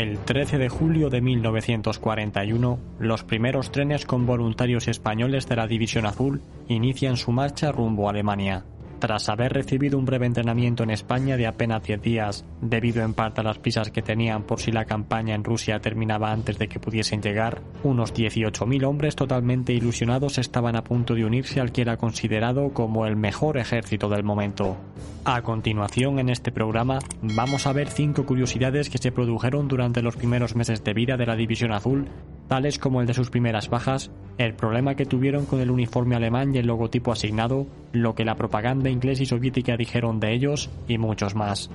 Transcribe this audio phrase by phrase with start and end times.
[0.00, 6.06] El 13 de julio de 1941, los primeros trenes con voluntarios españoles de la División
[6.06, 8.64] Azul inician su marcha rumbo a Alemania.
[9.00, 13.40] Tras haber recibido un breve entrenamiento en España de apenas 10 días, debido en parte
[13.40, 16.80] a las prisas que tenían por si la campaña en Rusia terminaba antes de que
[16.80, 21.96] pudiesen llegar, unos 18.000 hombres totalmente ilusionados estaban a punto de unirse al que era
[21.96, 24.76] considerado como el mejor ejército del momento.
[25.24, 30.16] A continuación en este programa vamos a ver cinco curiosidades que se produjeron durante los
[30.16, 32.06] primeros meses de vida de la División Azul
[32.50, 36.52] tales como el de sus primeras bajas, el problema que tuvieron con el uniforme alemán
[36.52, 40.98] y el logotipo asignado, lo que la propaganda inglesa y soviética dijeron de ellos y
[40.98, 41.70] muchos más.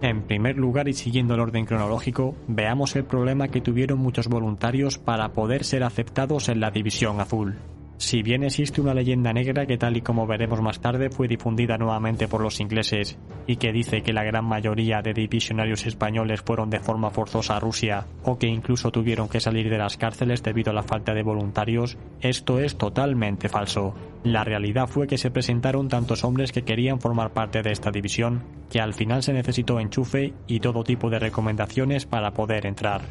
[0.00, 4.96] En primer lugar y siguiendo el orden cronológico, veamos el problema que tuvieron muchos voluntarios
[4.96, 7.58] para poder ser aceptados en la División Azul.
[7.96, 11.78] Si bien existe una leyenda negra que tal y como veremos más tarde fue difundida
[11.78, 16.70] nuevamente por los ingleses y que dice que la gran mayoría de divisionarios españoles fueron
[16.70, 20.70] de forma forzosa a Rusia o que incluso tuvieron que salir de las cárceles debido
[20.70, 23.94] a la falta de voluntarios, esto es totalmente falso.
[24.24, 28.42] La realidad fue que se presentaron tantos hombres que querían formar parte de esta división
[28.70, 33.02] que al final se necesitó enchufe y todo tipo de recomendaciones para poder entrar.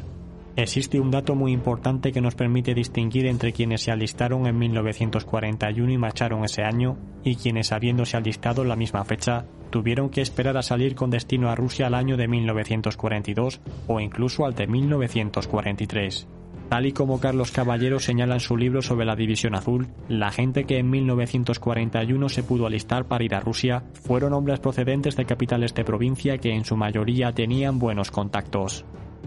[0.56, 5.90] Existe un dato muy importante que nos permite distinguir entre quienes se alistaron en 1941
[5.90, 10.62] y marcharon ese año y quienes habiéndose alistado la misma fecha tuvieron que esperar a
[10.62, 16.28] salir con destino a Rusia al año de 1942 o incluso al de 1943.
[16.68, 20.64] Tal y como Carlos Caballero señala en su libro sobre la División Azul, la gente
[20.64, 25.74] que en 1941 se pudo alistar para ir a Rusia fueron hombres procedentes de capitales
[25.74, 28.84] de provincia que en su mayoría tenían buenos contactos.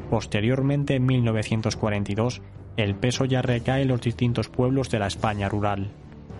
[0.09, 2.41] Posteriormente, en 1942,
[2.77, 5.89] el peso ya recae en los distintos pueblos de la España rural.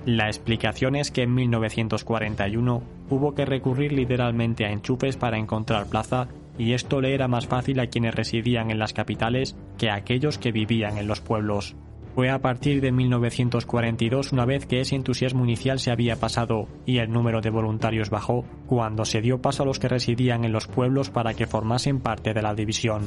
[0.05, 6.29] La explicación es que en 1941 hubo que recurrir literalmente a enchufes para encontrar plaza
[6.57, 10.37] y esto le era más fácil a quienes residían en las capitales que a aquellos
[10.37, 11.75] que vivían en los pueblos.
[12.15, 16.97] Fue a partir de 1942, una vez que ese entusiasmo inicial se había pasado y
[16.97, 20.67] el número de voluntarios bajó, cuando se dio paso a los que residían en los
[20.67, 23.03] pueblos para que formasen parte de la división.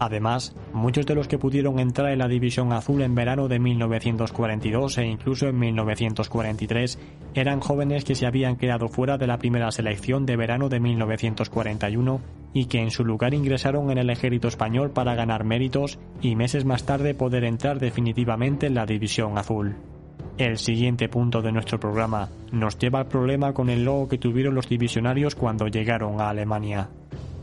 [0.00, 4.96] Además, muchos de los que pudieron entrar en la División Azul en verano de 1942
[4.96, 6.98] e incluso en 1943
[7.34, 12.20] eran jóvenes que se habían quedado fuera de la primera selección de verano de 1941
[12.54, 16.64] y que en su lugar ingresaron en el ejército español para ganar méritos y meses
[16.64, 19.76] más tarde poder entrar definitivamente en la División Azul.
[20.38, 24.54] El siguiente punto de nuestro programa nos lleva al problema con el logo que tuvieron
[24.54, 26.88] los divisionarios cuando llegaron a Alemania.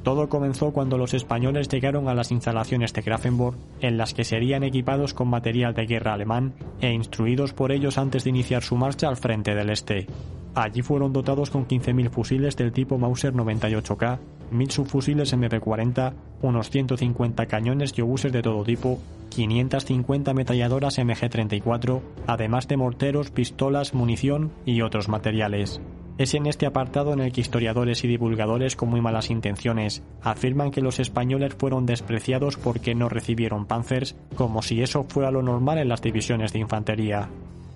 [0.08, 4.64] Todo comenzó cuando los españoles llegaron a las instalaciones de Grafenborg, en las que serían
[4.64, 9.10] equipados con material de guerra alemán e instruidos por ellos antes de iniciar su marcha
[9.10, 10.08] al frente del este.
[10.56, 14.20] Allí fueron dotados con 15.000 fusiles del tipo Mauser 98K,
[14.54, 22.70] 1.000 subfusiles MP40, unos 150 cañones y obuses de todo tipo, 550 ametralladoras MG34, además
[22.70, 25.82] de morteros, pistolas, munición y otros materiales.
[26.18, 30.72] Es en este apartado en el que historiadores y divulgadores con muy malas intenciones afirman
[30.72, 35.78] que los españoles fueron despreciados porque no recibieron panzers, como si eso fuera lo normal
[35.78, 37.30] en las divisiones de infantería.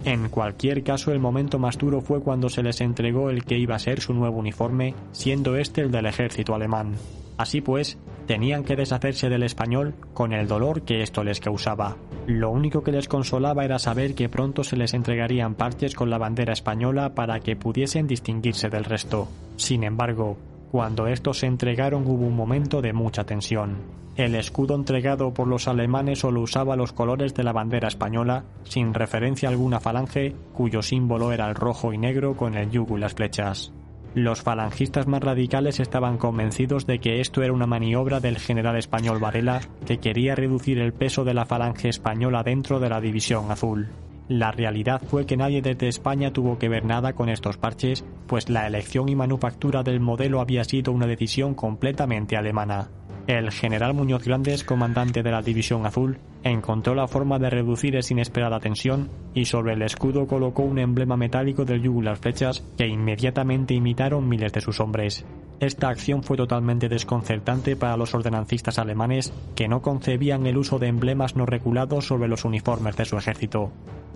[0.04, 3.76] En cualquier caso, el momento más duro fue cuando se les entregó el que iba
[3.76, 6.96] a ser su nuevo uniforme, siendo este el del ejército alemán.
[7.38, 8.00] Así pues,
[8.32, 11.98] tenían que deshacerse del español con el dolor que esto les causaba.
[12.28, 16.18] Lo único que les consolaba era saber que pronto se les entregarían parches con la
[16.18, 19.28] bandera española para que pudiesen distinguirse del resto.
[19.58, 20.38] Sin embargo,
[20.72, 23.80] cuando estos se entregaron hubo un momento de mucha tensión.
[24.16, 28.94] El escudo entregado por los alemanes solo usaba los colores de la bandera española, sin
[28.94, 33.02] referencia a alguna falange, cuyo símbolo era el rojo y negro con el yugo y
[33.02, 33.74] las flechas.
[34.14, 39.20] Los falangistas más radicales estaban convencidos de que esto era una maniobra del general español
[39.20, 43.88] Varela, que quería reducir el peso de la falange española dentro de la División Azul.
[44.28, 48.50] La realidad fue que nadie desde España tuvo que ver nada con estos parches, pues
[48.50, 52.90] la elección y manufactura del modelo había sido una decisión completamente alemana.
[53.28, 58.14] El general Muñoz Grandes, comandante de la División Azul, encontró la forma de reducir esa
[58.14, 62.64] inesperada tensión y sobre el escudo colocó un emblema metálico del yugo y las flechas
[62.78, 65.24] que inmediatamente imitaron miles de sus hombres.
[65.62, 70.88] Esta acción fue totalmente desconcertante para los ordenancistas alemanes que no concebían el uso de
[70.88, 73.72] emblemas no regulados sobre los uniformes de su ejército.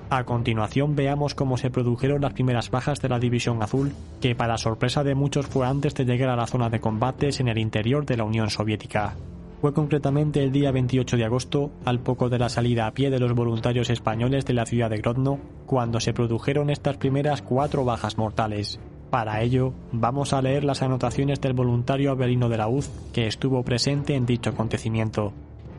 [0.10, 4.58] A continuación veamos cómo se produjeron las primeras bajas de la División Azul, que para
[4.58, 8.08] sorpresa de muchos fue antes de llegar a la zona de combates en el interior
[8.08, 9.16] de la Unión Soviética.
[9.62, 13.20] Fue concretamente el día 28 de agosto, al poco de la salida a pie de
[13.20, 18.18] los voluntarios españoles de la ciudad de Grodno, cuando se produjeron estas primeras cuatro bajas
[18.18, 18.80] mortales.
[19.10, 23.64] Para ello, vamos a leer las anotaciones del voluntario Abelino de la UZ que estuvo
[23.64, 25.34] presente en dicho acontecimiento.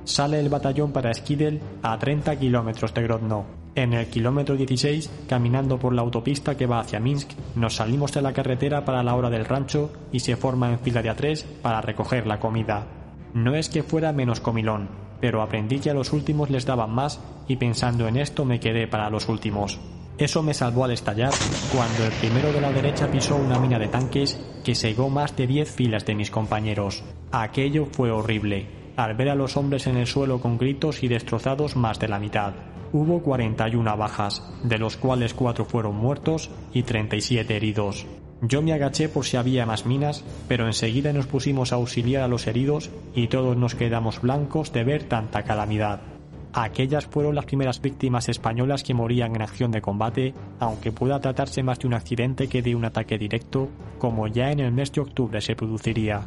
[0.04, 3.44] sale el batallón para Skidel a 30 kilómetros de Grodno.
[3.74, 8.22] En el kilómetro 16, caminando por la autopista que va hacia Minsk, nos salimos de
[8.22, 11.44] la carretera para la hora del rancho y se forma en fila de a tres
[11.60, 12.86] para recoger la comida.
[13.34, 14.88] No es que fuera menos comilón,
[15.20, 18.86] pero aprendí que a los últimos les daban más y pensando en esto me quedé
[18.86, 19.78] para los últimos.
[20.18, 21.32] Eso me salvó al estallar
[21.74, 25.46] cuando el primero de la derecha pisó una mina de tanques que cegó más de
[25.46, 27.04] 10 filas de mis compañeros.
[27.32, 28.66] Aquello fue horrible,
[28.96, 32.18] al ver a los hombres en el suelo con gritos y destrozados más de la
[32.18, 32.54] mitad.
[32.94, 38.06] Hubo 41 bajas, de los cuales 4 fueron muertos y 37 heridos.
[38.40, 42.28] Yo me agaché por si había más minas, pero enseguida nos pusimos a auxiliar a
[42.28, 46.15] los heridos y todos nos quedamos blancos de ver tanta calamidad.
[46.58, 51.62] Aquellas fueron las primeras víctimas españolas que morían en acción de combate, aunque pueda tratarse
[51.62, 53.68] más de un accidente que de un ataque directo,
[53.98, 56.26] como ya en el mes de octubre se produciría.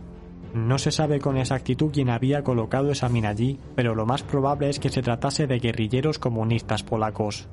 [0.54, 4.70] No se sabe con exactitud quién había colocado esa mina allí, pero lo más probable
[4.70, 7.48] es que se tratase de guerrilleros comunistas polacos.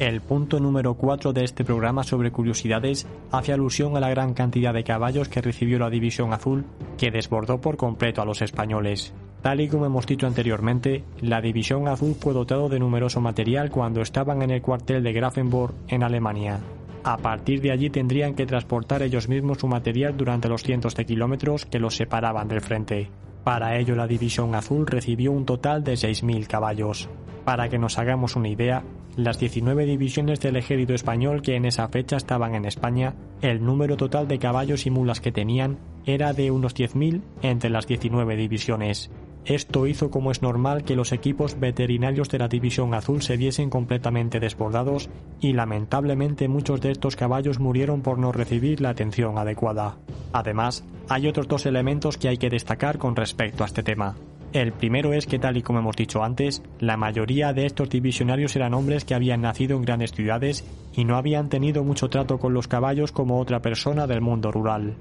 [0.00, 4.74] El punto número 4 de este programa sobre curiosidades hace alusión a la gran cantidad
[4.74, 6.64] de caballos que recibió la División Azul,
[6.98, 9.14] que desbordó por completo a los españoles.
[9.44, 14.00] Tal y como hemos dicho anteriormente, la División Azul fue dotado de numeroso material cuando
[14.00, 16.60] estaban en el cuartel de Grafenborg, en Alemania.
[17.04, 21.04] A partir de allí tendrían que transportar ellos mismos su material durante los cientos de
[21.04, 23.10] kilómetros que los separaban del frente.
[23.44, 27.10] Para ello la División Azul recibió un total de 6.000 caballos.
[27.44, 28.82] Para que nos hagamos una idea,
[29.16, 33.98] las 19 divisiones del ejército español que en esa fecha estaban en España, el número
[33.98, 39.10] total de caballos y mulas que tenían era de unos 10.000 entre las 19 divisiones.
[39.44, 43.68] Esto hizo como es normal que los equipos veterinarios de la División Azul se viesen
[43.68, 49.98] completamente desbordados y lamentablemente muchos de estos caballos murieron por no recibir la atención adecuada.
[50.32, 54.16] Además, hay otros dos elementos que hay que destacar con respecto a este tema.
[54.54, 58.54] El primero es que, tal y como hemos dicho antes, la mayoría de estos divisionarios
[58.56, 60.64] eran hombres que habían nacido en grandes ciudades
[60.94, 64.94] y no habían tenido mucho trato con los caballos como otra persona del mundo rural.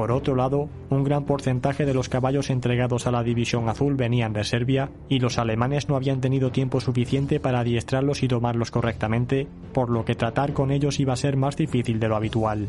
[0.00, 4.32] Por otro lado, un gran porcentaje de los caballos entregados a la División Azul venían
[4.32, 9.46] de Serbia y los alemanes no habían tenido tiempo suficiente para adiestrarlos y tomarlos correctamente,
[9.74, 12.68] por lo que tratar con ellos iba a ser más difícil de lo habitual.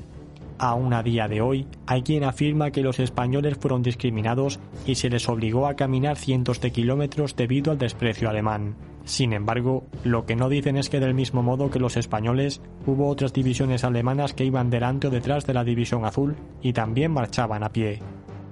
[0.57, 5.10] Aún a día de hoy, hay quien afirma que los españoles fueron discriminados y se
[5.10, 8.75] les obligó a caminar cientos de kilómetros debido al desprecio alemán.
[9.06, 13.07] Sin embargo, lo que no dicen es que del mismo modo que los españoles, hubo
[13.07, 17.63] otras divisiones alemanas que iban delante o detrás de la División Azul y también marchaban
[17.63, 18.00] a pie.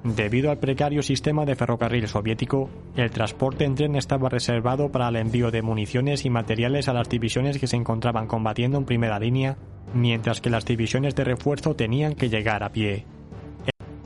[0.03, 5.17] Debido al precario sistema de ferrocarril soviético, el transporte en tren estaba reservado para el
[5.17, 9.57] envío de municiones y materiales a las divisiones que se encontraban combatiendo en primera línea,
[9.93, 13.05] mientras que las divisiones de refuerzo tenían que llegar a pie.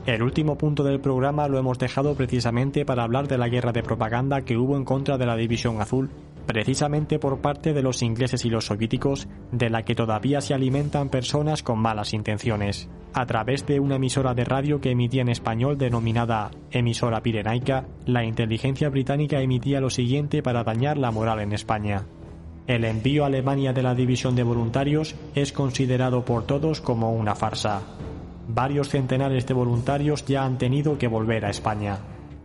[0.04, 3.82] El último punto del programa lo hemos dejado precisamente para hablar de la guerra de
[3.82, 6.10] propaganda que hubo en contra de la División Azul
[6.46, 11.08] precisamente por parte de los ingleses y los soviéticos, de la que todavía se alimentan
[11.08, 12.88] personas con malas intenciones.
[13.12, 18.24] A través de una emisora de radio que emitía en español denominada emisora pirenaica, la
[18.24, 22.06] inteligencia británica emitía lo siguiente para dañar la moral en España.
[22.66, 27.34] El envío a Alemania de la división de voluntarios es considerado por todos como una
[27.34, 27.82] farsa.
[28.48, 31.98] Varios centenares de voluntarios ya han tenido que volver a España.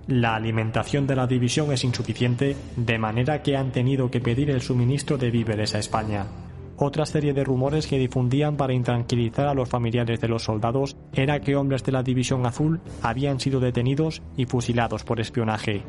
[0.10, 4.60] La alimentación de la división es insuficiente, de manera que han tenido que pedir el
[4.60, 6.26] suministro de víveres a España.
[6.78, 11.40] Otra serie de rumores que difundían para intranquilizar a los familiares de los soldados era
[11.42, 15.84] que hombres de la División Azul habían sido detenidos y fusilados por espionaje.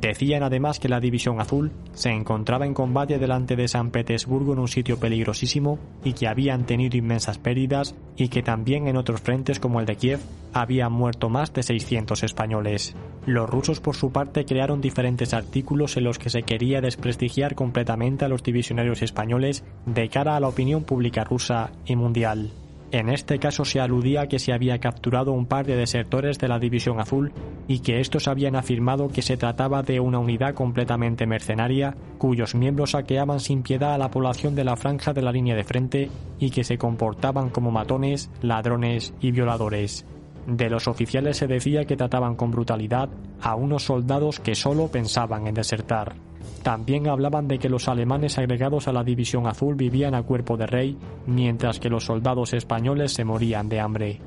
[0.00, 4.58] Decían además que la División Azul se encontraba en combate delante de San Petersburgo en
[4.58, 9.60] un sitio peligrosísimo y que habían tenido inmensas pérdidas y que también en otros frentes
[9.60, 10.20] como el de Kiev
[10.52, 12.96] habían muerto más de 600 españoles.
[13.26, 18.24] Los rusos por su parte crearon diferentes artículos en los que se quería desprestigiar completamente
[18.24, 22.50] a los divisionarios españoles de cara a la opinión pública rusa y mundial.
[22.94, 26.46] En este caso se aludía a que se había capturado un par de desertores de
[26.46, 27.32] la División Azul
[27.66, 32.92] y que estos habían afirmado que se trataba de una unidad completamente mercenaria cuyos miembros
[32.92, 36.08] saqueaban sin piedad a la población de la franja de la línea de frente
[36.38, 40.06] y que se comportaban como matones, ladrones y violadores.
[40.46, 43.08] De los oficiales se decía que trataban con brutalidad
[43.42, 46.14] a unos soldados que solo pensaban en desertar.
[46.62, 50.66] También hablaban de que los alemanes agregados a la División Azul vivían a cuerpo de
[50.66, 50.96] rey,
[51.26, 54.20] mientras que los soldados españoles se morían de hambre.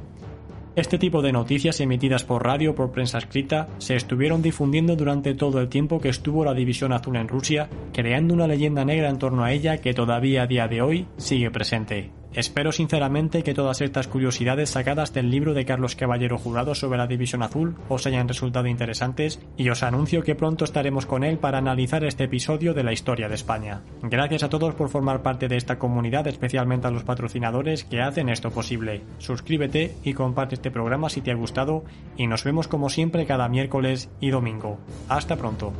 [0.77, 5.33] Este tipo de noticias emitidas por radio o por prensa escrita se estuvieron difundiendo durante
[5.33, 9.17] todo el tiempo que estuvo la División Azul en Rusia, creando una leyenda negra en
[9.17, 12.11] torno a ella que todavía a día de hoy sigue presente.
[12.33, 17.07] Espero sinceramente que todas estas curiosidades sacadas del libro de Carlos Caballero Jurado sobre la
[17.07, 21.57] División Azul os hayan resultado interesantes y os anuncio que pronto estaremos con él para
[21.57, 23.81] analizar este episodio de la historia de España.
[24.03, 28.29] Gracias a todos por formar parte de esta comunidad, especialmente a los patrocinadores que hacen
[28.29, 29.01] esto posible.
[29.17, 31.83] Suscríbete y comparte este programa si te ha gustado
[32.17, 34.77] y nos vemos como siempre cada miércoles y domingo.
[35.09, 35.73] Hasta pronto.